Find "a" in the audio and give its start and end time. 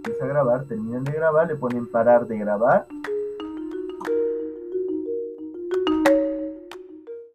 0.24-0.28